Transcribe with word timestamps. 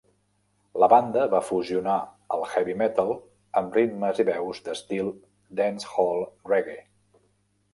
La 0.83 0.87
banda 0.93 1.25
va 1.33 1.41
fusionar 1.49 1.97
el 2.37 2.45
heavy 2.53 2.75
metal 2.79 3.11
amb 3.61 3.77
ritmes 3.81 4.23
i 4.25 4.25
veus 4.31 4.63
d'estil 4.69 5.13
dancehall 5.61 6.25
reggae. 6.55 6.83